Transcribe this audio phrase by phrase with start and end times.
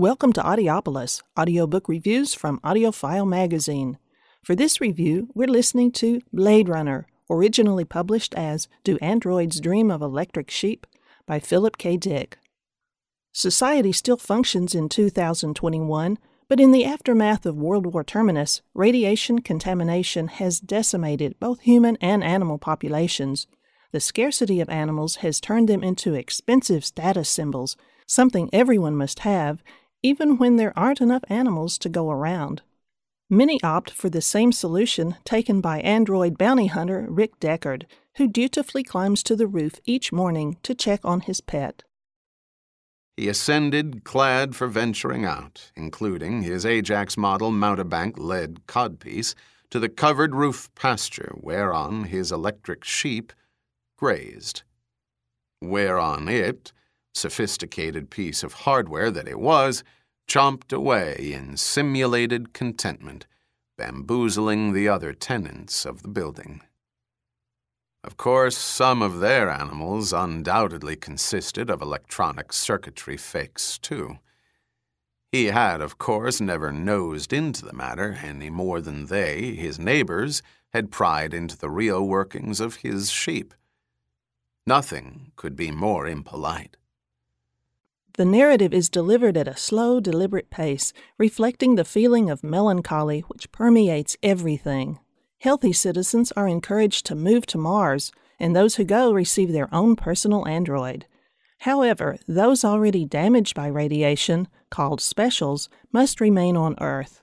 [0.00, 3.98] Welcome to Audiopolis, audiobook reviews from AudioFile magazine.
[4.42, 10.00] For this review, we're listening to Blade Runner, originally published as Do Androids Dream of
[10.00, 10.86] Electric Sheep
[11.26, 11.98] by Philip K.
[11.98, 12.38] Dick.
[13.32, 16.16] Society still functions in 2021,
[16.48, 22.24] but in the aftermath of World War Terminus, radiation contamination has decimated both human and
[22.24, 23.46] animal populations.
[23.92, 27.76] The scarcity of animals has turned them into expensive status symbols,
[28.06, 29.62] something everyone must have,
[30.02, 32.62] even when there aren't enough animals to go around.
[33.28, 37.84] Many opt for the same solution taken by android bounty hunter Rick Deckard,
[38.16, 41.84] who dutifully climbs to the roof each morning to check on his pet.
[43.16, 49.34] He ascended, clad for venturing out, including his Ajax model mountebank lead codpiece,
[49.70, 53.32] to the covered roof pasture whereon his electric sheep
[53.96, 54.62] grazed.
[55.60, 56.72] Whereon it,
[57.14, 59.82] sophisticated piece of hardware that it was,
[60.28, 63.26] chomped away in simulated contentment,
[63.76, 66.60] bamboozling the other tenants of the building.
[68.02, 74.18] Of course, some of their animals undoubtedly consisted of electronic circuitry fakes, too.
[75.32, 80.42] He had, of course, never nosed into the matter any more than they, his neighbors,
[80.72, 83.54] had pried into the real workings of his sheep.
[84.66, 86.76] Nothing could be more impolite.
[88.20, 93.50] The narrative is delivered at a slow, deliberate pace, reflecting the feeling of melancholy which
[93.50, 94.98] permeates everything.
[95.38, 99.96] Healthy citizens are encouraged to move to Mars, and those who go receive their own
[99.96, 101.06] personal android.
[101.60, 107.22] However, those already damaged by radiation, called specials, must remain on Earth.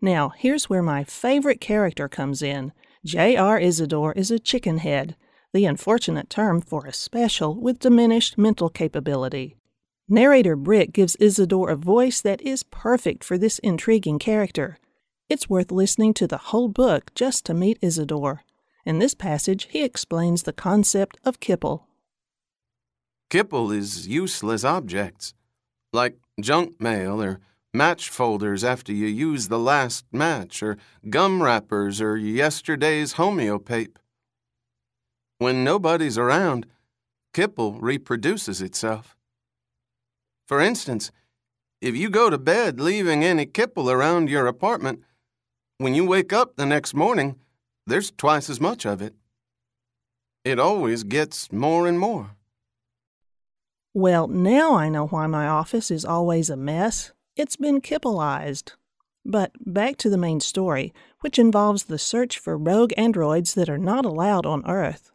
[0.00, 2.72] Now, here's where my favorite character comes in.
[3.04, 3.60] J.R.
[3.60, 5.14] Isidore is a chickenhead,
[5.52, 9.56] the unfortunate term for a special with diminished mental capability.
[10.12, 14.76] Narrator Brick gives Isidore a voice that is perfect for this intriguing character.
[15.30, 18.42] It's worth listening to the whole book just to meet Isidore.
[18.84, 21.84] In this passage, he explains the concept of kipple.
[23.30, 25.32] Kipple is useless objects,
[25.94, 27.40] like junk mail or
[27.72, 30.76] match folders after you use the last match, or
[31.08, 33.96] gum wrappers or yesterday's homeopape.
[35.38, 36.66] When nobody's around,
[37.32, 39.16] kipple reproduces itself.
[40.52, 41.10] For instance,
[41.80, 45.02] if you go to bed leaving any kipple around your apartment,
[45.78, 47.36] when you wake up the next morning,
[47.86, 49.14] there's twice as much of it.
[50.44, 52.32] It always gets more and more.
[53.94, 57.12] Well, now I know why my office is always a mess.
[57.34, 58.72] It's been kippleized.
[59.24, 63.78] But back to the main story, which involves the search for rogue androids that are
[63.78, 65.12] not allowed on Earth.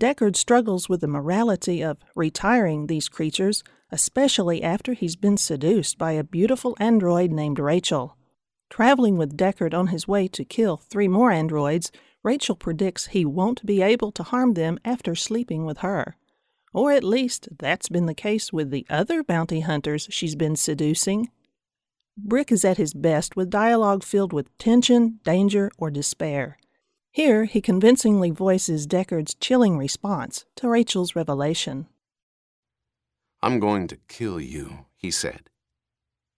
[0.00, 6.12] Deckard struggles with the morality of retiring these creatures, especially after he's been seduced by
[6.12, 8.16] a beautiful android named Rachael.
[8.68, 11.92] Traveling with Deckard on his way to kill three more androids,
[12.22, 16.16] Rachael predicts he won't be able to harm them after sleeping with her.
[16.72, 21.30] Or at least that's been the case with the other bounty hunters she's been seducing.
[22.18, 26.58] Brick is at his best with dialogue filled with tension, danger, or despair.
[27.12, 31.86] Here, he convincingly voices Deckard's chilling response to Rachael's revelation.
[33.46, 35.50] I'm going to kill you, he said,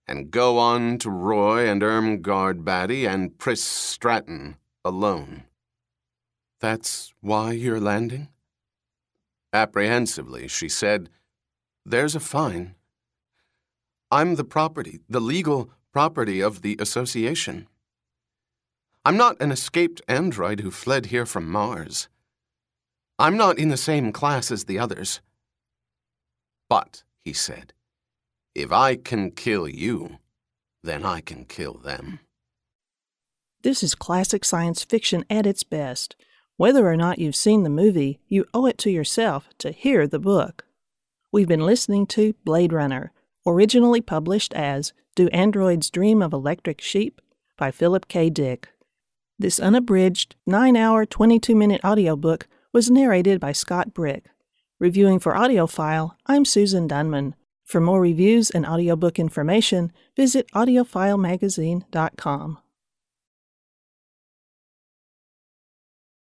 [0.06, 5.44] and go on to Roy and Irmgard Batty and Pris Stratton alone.
[6.60, 8.28] That's why you're landing?
[9.54, 11.08] Apprehensively, she said,
[11.82, 12.74] There's a fine.
[14.10, 17.68] I'm the property, the legal property of the association.
[19.06, 22.10] I'm not an escaped android who fled here from Mars.
[23.18, 25.22] I'm not in the same class as the others.
[26.68, 27.72] But, he said,
[28.54, 30.18] if I can kill you,
[30.82, 32.20] then I can kill them.
[33.62, 36.16] This is classic science fiction at its best.
[36.56, 40.18] Whether or not you've seen the movie, you owe it to yourself to hear the
[40.18, 40.64] book.
[41.30, 43.12] We've been listening to Blade Runner,
[43.46, 47.20] originally published as Do Androids Dream of Electric Sheep
[47.56, 48.30] by Philip K.
[48.30, 48.68] Dick.
[49.38, 54.24] This unabridged, 9 hour, 22 minute audiobook was narrated by Scott Brick.
[54.80, 57.34] Reviewing for AudioFile, I'm Susan Dunman.
[57.64, 62.58] For more reviews and audiobook information, visit audiofilemagazine.com.